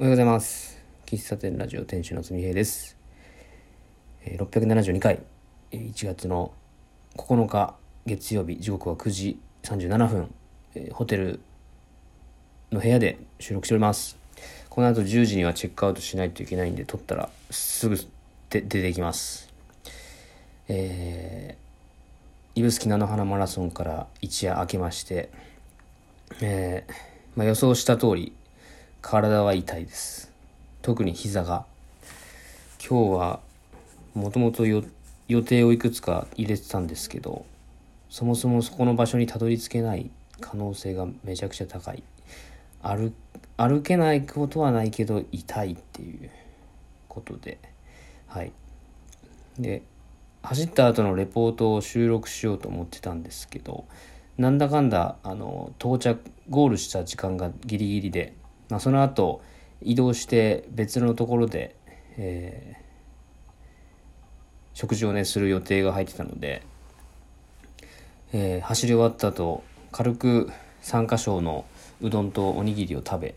[0.00, 0.78] おはようございます。
[1.06, 2.96] 喫茶店ラジオ店主のつみへいです。
[4.24, 5.18] 672回、
[5.72, 6.52] 1月の
[7.16, 7.74] 9日
[8.06, 10.32] 月曜日、時刻は9時37分、
[10.92, 11.40] ホテル
[12.70, 14.16] の部屋で収録しております。
[14.70, 17.96] この後10時にはチェックアウトしないといけないんで、撮ったらすぐ
[18.50, 19.52] で出てきます。
[20.68, 25.28] えー、指宿菜の花マラソンから一夜明けまして、
[26.40, 26.92] えー
[27.34, 28.32] まあ、予想した通り
[29.00, 30.32] 体は痛いです。
[30.82, 31.64] 特に膝が。
[32.84, 33.40] 今日は
[34.14, 34.82] もともと予
[35.42, 37.44] 定をいくつか入れてたんですけど
[38.08, 42.02] そもそもそこの場所にたどり着けない可能性がめちゃくちゃ高い。
[42.82, 43.12] 歩
[43.56, 46.30] 歩けないことはないけど痛いっていう
[47.08, 47.58] ことで。
[48.26, 48.52] はい。
[49.58, 49.82] で
[50.42, 53.86] 走った後のレポートを収録しようと思ってたんですけど
[54.38, 58.34] なんだかんだあの到着ゴールした時間がギリギリで、
[58.68, 59.42] まあ、その後
[59.82, 61.76] 移動して別のところで、
[62.16, 62.88] えー
[64.74, 66.62] 食事をねする予定が入ってたので、
[68.32, 71.64] えー走り終わった後軽く3箇所の
[72.00, 73.34] うどんとおにぎりを食べ、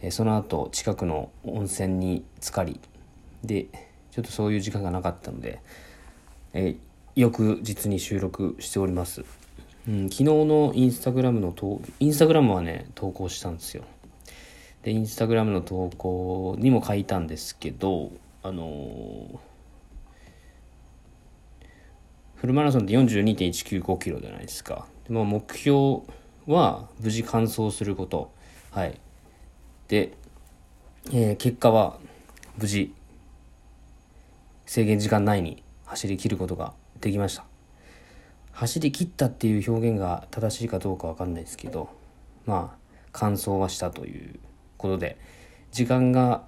[0.00, 2.78] えーその後近くの温泉に浸かり
[3.42, 3.66] で
[4.12, 5.60] ちょっとそういう時間がなかったので、
[6.52, 6.76] えー
[7.16, 9.24] 翌日に収録しております。
[9.88, 11.54] うん、昨日のインスタグラムの
[12.00, 13.84] インスタグラムはね投稿したんですよ
[14.84, 19.38] でインスタグラムの投稿にも書いたんですけどあのー
[22.36, 24.86] フルマラソンって42.195キロじゃないですか。
[25.08, 26.02] で、まあ、目標
[26.46, 28.30] は無事完走すること。
[28.70, 29.00] はい。
[29.88, 30.12] で、
[31.10, 31.98] えー結果は
[32.58, 32.92] 無事
[34.66, 37.46] 制限時間内に走り切ることができました。
[38.52, 41.88] 走り切ったっていう表現が正しいかどうかわかんないですけど
[42.46, 42.78] まあ
[43.12, 44.38] 完走はしたという
[44.76, 45.18] ことで
[45.72, 46.44] 時間が、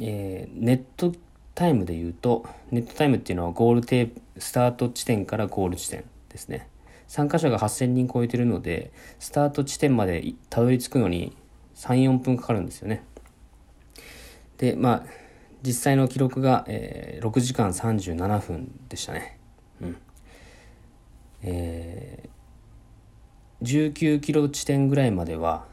[0.00, 1.12] えーネット
[1.54, 6.68] タイムで言うとネットタイムっていうのはゴールテープスタート地点からゴール地点ですね。
[7.06, 11.36] 参加者が8000人超えてるのでスタート地点までたどり着くのに
[11.74, 13.04] 34分かかるんですよね。
[14.58, 15.06] でまあ
[15.62, 19.38] 実際の記録が、えー6時間37分でしたね。
[19.82, 19.96] うん。
[21.42, 22.30] えー
[23.62, 25.66] 19キロ地点ぐらいまでは、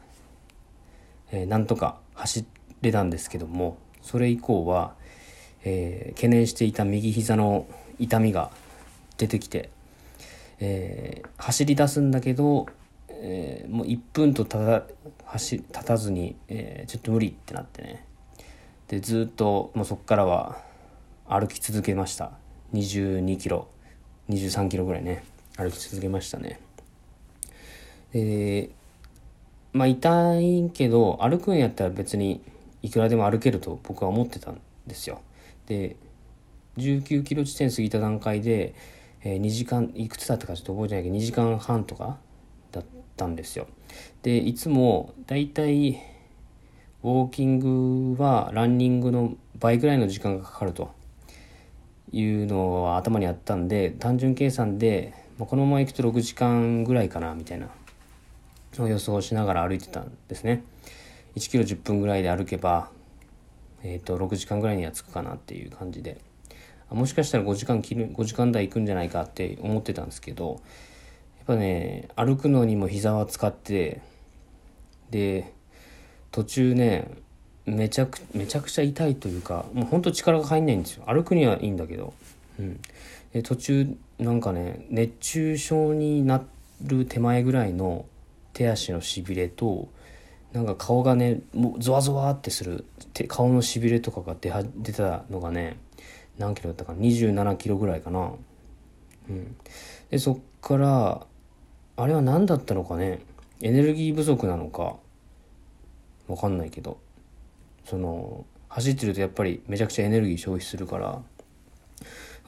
[1.30, 2.44] えーなんとか走
[2.80, 4.94] れたんですけどもそれ以降は、
[5.64, 7.66] えー懸念していた右膝の
[7.98, 8.50] 痛みが
[9.16, 9.70] 出てきて、
[10.60, 12.66] えー走り出すんだけど、
[13.08, 14.86] えーもう1分とたた
[15.24, 18.04] 走立たずに、えーちょっと無理ってなってね。
[18.88, 20.62] でずっともうそこからは
[21.28, 22.32] 歩き続けました。
[22.72, 23.68] 22キロ
[24.30, 25.24] 23キロぐらいね
[25.56, 26.60] 歩き続けましたね。
[28.12, 28.70] で
[29.72, 32.42] まあ痛いけど歩くんやったら別に
[32.82, 35.20] いくらでも歩けると僕は思ってたんですよ。
[35.66, 35.96] で
[36.76, 38.74] 19キロ地点過ぎた段階で、
[39.22, 42.18] えー2時間いくつだったかちょっと覚えてないけど2時間半とか
[42.70, 42.84] だっ
[43.16, 43.66] たんですよ。
[44.22, 46.00] でいつもだいたい
[47.02, 47.58] ウォーキン
[48.14, 50.96] グはランニングの倍ぐらいの時間がかかると。
[52.12, 57.68] いうのは頭にあったんで単純計算でまあこのまま行くと6時間ぐらいかなみたいな。
[58.78, 60.62] を予想しながら歩いてたんですね。
[61.36, 62.90] 1キロ10分ぐらいで歩けば、
[63.82, 66.20] えー、と6時間ぐらいには着くかなっていう感じで。
[66.90, 70.60] もしかしたら5時間切る5時間台行くんじゃないかって思ってたんですけど
[71.36, 74.00] やっぱね歩くのにも膝は使って
[75.10, 75.52] で
[76.30, 77.10] 途中ね
[77.66, 81.04] めちゃくめちゃくちゃ痛いというかもうほんと力が入んないんですよ。
[81.06, 82.14] 歩くにはいいんだけど、
[82.58, 82.80] うん、
[83.34, 86.42] で途中なんかね熱中症にな
[86.82, 88.06] る手前ぐらいの
[88.58, 89.88] 手足のしびれと
[90.52, 95.78] なんか顔がねもうゾワゾワってする手顔のしびれとかが出は出たのがね
[96.38, 98.32] 何キロだったかな？27キロぐらいかな。
[99.28, 99.56] うん。
[100.10, 101.24] でそっから
[101.96, 103.20] あれは何だったのかね？
[103.62, 104.96] エネルギー不足なのか？
[106.26, 106.98] わかんないけど。
[107.84, 111.22] その走ってるとやっぱりめちゃくちゃエネルギー消費するから。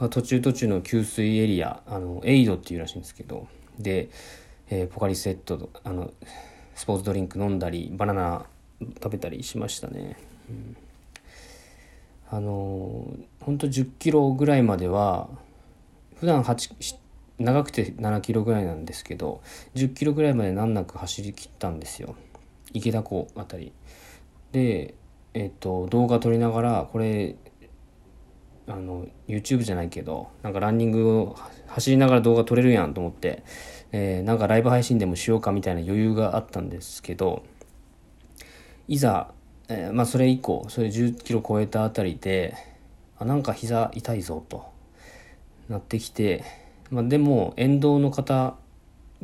[0.08, 3.46] 途中途中の給水エリアあのエイドっていうらしいんですけど。
[3.78, 4.08] で、
[4.72, 6.12] えーポカリスエットあの
[6.74, 8.46] スポーツドリンク飲んだりバナナ
[8.80, 10.16] 食べたりしましたね、
[10.48, 10.76] うん。
[12.30, 15.28] あのーほんと1 0キロぐらいまでは
[16.16, 16.96] 普段8
[17.38, 19.42] 長くて7キロぐらいなんですけど
[19.74, 22.14] 1 0キロぐらいまで難なく走り切ったんですよ。
[22.72, 23.72] 池田湖あたり。
[24.52, 24.94] で
[25.34, 27.34] えっと動画撮りながらこれ
[28.66, 31.36] あの YouTube じゃないけどなんかランニングを
[31.66, 33.42] 走りながら動画撮れるやんと思って、
[33.92, 37.42] えーなんかライブ配信でもしようかみたいな余裕があったんですけど
[38.88, 39.32] いざ
[39.70, 42.56] えー、まあそれ以降それ10キロ超えたあたりで
[43.18, 44.68] あなんか膝痛いぞと
[45.68, 46.44] なってきて、
[46.90, 48.56] まあ、でも沿道の方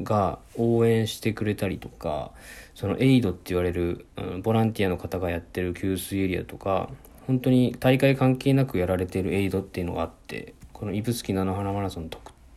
[0.00, 2.30] が応援してくれたりとか
[2.74, 6.90] そのエイドって言われる、うん、ボランティアの方がやってる給水エリアとか
[7.26, 12.10] 本当に大会関係なくやられてるエイドっていうのがあってこの指宿菜の花マラソンの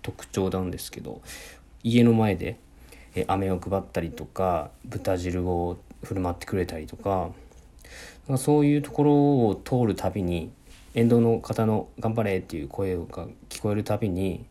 [0.04, 1.22] 特徴なんですけど
[1.84, 2.58] 家の前で
[3.16, 7.30] え飴を配ったりとか豚汁を振る舞ってくれたりとか
[8.28, 9.14] かそういうところ
[9.48, 10.52] を通るたびに
[10.94, 14.46] 沿道の方の「頑張れ!」っていう声が聞こえるたびに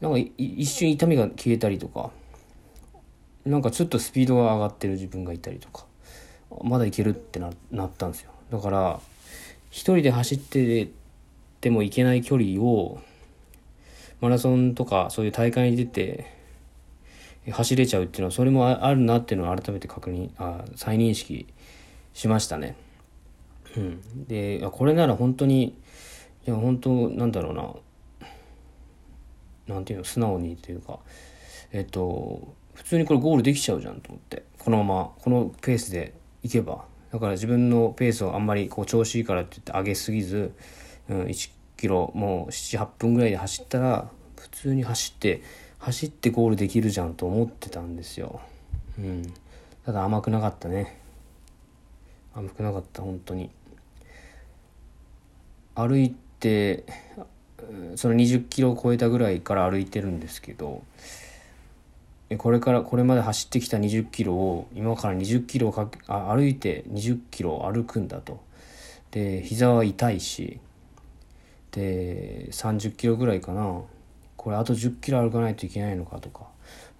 [0.00, 2.10] なんか一瞬痛みが消えたりとか
[3.44, 5.86] なんかちょっとスピードが上がってる自分がいたりとか
[6.62, 9.00] まだいけるってななったんですよだから
[9.70, 10.88] 一人で走って
[11.60, 13.00] てもいけない距離を
[14.22, 16.32] マラソンとかそういう大会に出て
[17.50, 21.48] 走れちゃうっていうのはそれもあるなっていうのを改めて確認あ再認識
[22.14, 22.76] しましたね。
[23.76, 25.76] うん、でこれなら本当に
[26.46, 27.54] いや本当なんだろう
[29.68, 29.74] な。
[29.74, 31.00] なんていうの素直にというか
[31.72, 36.14] えっと普通にこれゴールできちゃうじゃんと思ってこのままこのペースで
[36.44, 36.84] いけば。
[37.12, 40.54] だから自分のペースをあんまりこう調子いいからって言って上げすぎず、
[41.10, 41.50] うん、1
[41.82, 44.08] キロもう78分ぐらいで走ったら
[44.38, 45.42] 普通に走って
[45.78, 48.40] 走ってゴールできるじゃんと思ってたんですよ。
[48.96, 49.34] うん、
[49.84, 51.00] ただ甘くなかったね。
[52.34, 53.50] 甘くなかった本当に。
[55.74, 56.84] 歩いて
[57.96, 60.84] その20キロを超えたぐらいから歩いてるんですけど
[62.38, 68.40] これからこれまで走ってきた20キロを今から20キロかけあ歩いて20キロ歩くんだと。
[69.10, 70.60] で膝は痛いし
[71.72, 73.82] で30キロぐらいかな。
[74.36, 76.46] これあと10キロ歩かないといけないのかとか。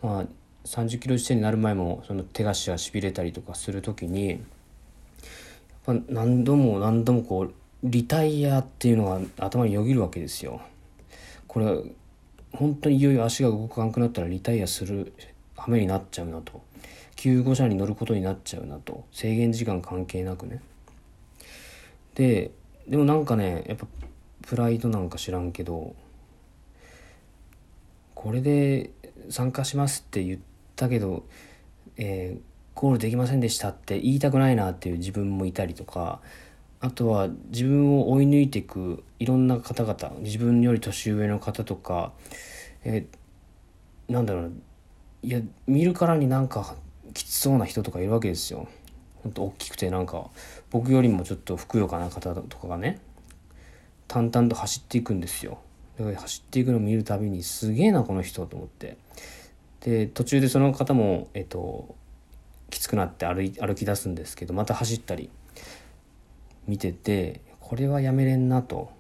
[0.02, 0.26] まあ
[0.64, 4.38] 30キロ地点になる前もその手足がしびれたりとかする時にやっ
[5.84, 10.60] ぱ何度も何度もこうリタイアっていうのが頭によぎるわけですよ。
[11.48, 11.66] これ
[12.52, 15.12] 本当にいよいよ足が動かなくなったらリタイアする
[15.56, 16.62] 羽目になっちゃうなと。
[17.16, 19.04] 救護車に乗ることになっちゃうなと。
[19.12, 20.62] 制限時間関係なくね。
[22.14, 22.52] で
[22.86, 23.86] でもなんかねやっぱ
[24.42, 25.94] プライドなんか知らんけど
[28.14, 28.90] これで
[29.30, 30.38] 参加しますって言っ
[30.76, 31.24] たけど、
[31.96, 36.20] えー、ゴールできませんでしたって言いたくないなっていう自分もいたりとか
[36.80, 42.12] あとは自分を追い抜いていくいろんな方々自分より年上の方とか、
[42.84, 44.52] えー、なんだろう
[45.22, 46.74] いや見るからになんか
[47.14, 48.68] きつそうな人とかいるわけですよ。
[49.22, 50.30] ほんと大きくてなんか
[50.70, 52.98] 僕よりもちょっとふくよかな方とかがね
[54.12, 55.58] 淡々と走っていくんですよ。
[55.98, 58.98] 走っていくのを見るたびにすげえなこの人と思って
[59.80, 61.94] で途中でその方もえっと
[62.68, 65.30] きつくなって歩歩き出すんですけどまた走ったり
[66.66, 68.90] 見ててこれはやめれんなと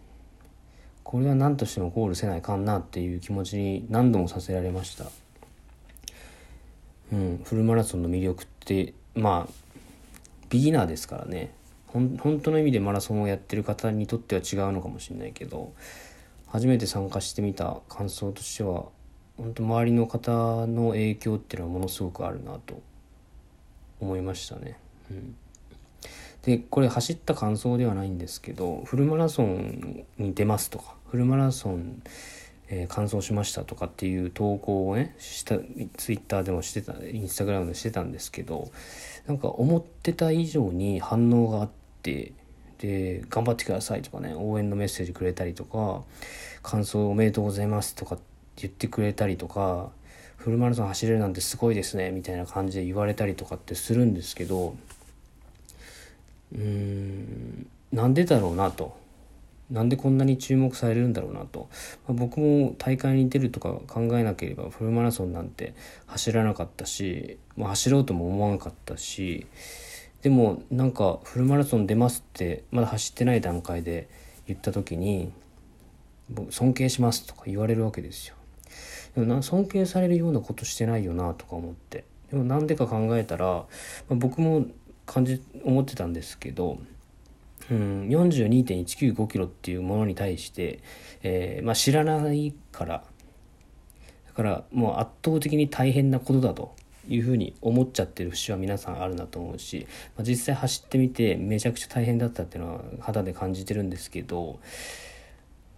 [1.02, 5.04] これは何としてもゴールせないかんなっていう気持ちに何度もさせられました。
[7.12, 9.52] うん、フルマラソンの魅力ってまあ
[10.48, 11.52] ビギナーですからね
[11.92, 15.72] 本当の意味でマラソンをやってる方にとっては違うのかもしれないけど
[16.48, 18.86] 初めて参加してみた感想としては
[19.36, 22.80] 本当周りの方の影響っていうのはものすごくあるなと
[24.00, 24.78] 思いましたね。
[25.10, 25.36] うん
[26.42, 32.02] でこれ走った感想ではないんですけどフルマラソンに出ますとかフルマラソン、
[32.68, 35.56] えー、完走しましたとかっていう投稿をねした
[35.96, 38.72] ツイッターでもしてたインスタグラムでしてたんですけど
[39.26, 42.32] なんか思ってた以上に反応があってって
[42.78, 46.02] で頑張ってくださいとかね応援のメッセージくれたりとか
[46.62, 48.18] 感想おめでとうございますとか
[48.56, 49.90] 言ってくれたりとか
[50.36, 54.74] フルマラソン走れるなんてすごいですねみたいな感じで言われたりとかってするんですけど
[56.52, 59.00] うーんなんでだろうなと。
[59.70, 61.70] なんでこんなに注目されるんだろうなと、
[62.06, 65.72] まあ、僕も大会に出るとか考えなければフルマラソンなんて
[66.06, 69.46] 走らなかったし、まあ、走ろうとも思わなかったし
[70.22, 74.08] でもなんかフルマラソン出ますってまだ走ってない段階で
[74.46, 75.32] 言った時に
[76.50, 78.36] 尊敬しますとか言われるわけですよ。
[79.14, 83.66] でもな尊敬されるようなことしてないよなとか思ってでもなんでか考えたら、ま
[84.12, 84.66] あ、僕も
[85.04, 86.78] 感じ思ってたんですけど、
[87.70, 90.80] うん、42.195キロっていうものに対して、
[91.22, 93.04] えー、まあ、知らないから
[94.28, 96.74] だからもう圧倒的に大変なことだと
[97.08, 104.60] いうふうに思っちゃってる節は皆さんあるなと思うし、まあ、実際走ってみてめちゃくちゃ大変だったっていうのは肌で感じてるんですけど、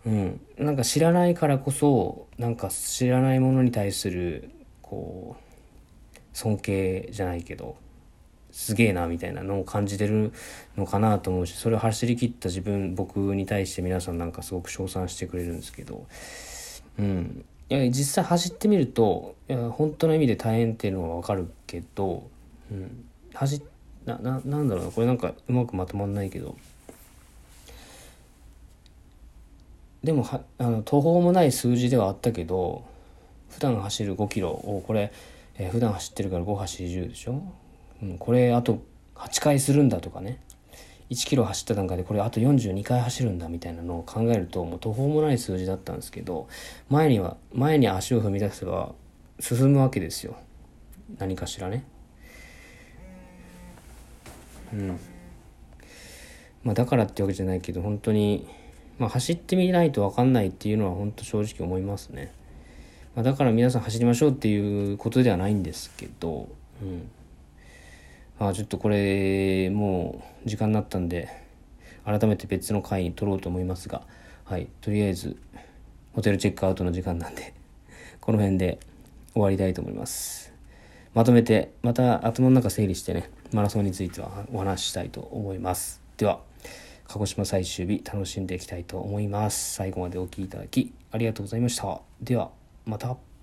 [0.07, 4.51] うん、なんか知らないからこそなんか知らないものに対する
[4.83, 7.77] こう尊敬じゃないけど
[8.51, 10.33] すげえなみたいなのを感じてる
[10.77, 16.07] のかなと思うしそれを走り切った自分僕に対して皆さんなんかすごく称賛してくれるんですけど
[16.99, 17.45] うん。
[17.71, 22.29] 実際走ってみると本当の意味で大変っていうのは分かるけど、
[22.71, 23.63] うん、走
[24.05, 24.91] なななんだろうな。
[24.91, 26.57] これなんかうまくまとまんないけど。
[30.03, 32.85] でもはあの途方もない数字ではあったけど
[33.49, 35.11] 普段走る5キロをこれ、
[35.57, 37.43] えー、普段走ってるから5走10でしょ、
[38.03, 38.81] うん、これあと
[39.15, 40.41] 8回するんだとかね。
[41.15, 46.49] 1キロ走った段階でこれあと42回走るんだみたいなのを考えるともう途方もない数字だったんですけど
[46.89, 48.93] 前には前に足を踏み出せば
[49.39, 50.37] 進むわけですよ。
[51.19, 51.85] 何かしらね。
[54.73, 54.99] うん。
[56.63, 58.49] まあだからってわけじゃないけど本当に
[58.99, 62.33] まあ走ってみないと分かんないっていうのは本当正直思いますね、
[63.15, 66.49] まあ、だから皆さん走りましょうっていうことではないんですけど
[66.83, 67.09] うん。
[68.39, 71.29] あちょっとこれもう時間になったんで
[72.05, 74.03] 改めて別の回に撮ろうと思いますが
[74.45, 75.37] はいとりあえず
[76.13, 77.55] ホテルチェックアウトの時間なんで
[78.21, 78.79] この辺で
[79.35, 80.53] 終わりたいと思います。
[81.13, 86.03] まとめてまた頭の中整理してねマラソンについてはお話ししたいと思います。
[86.17, 86.41] では
[87.07, 89.75] 鹿児島最終日楽しんでいきたいと思います。
[89.75, 92.01] 最後までお聴きいただきありがとうございました。
[92.23, 92.51] では
[92.87, 93.34] また。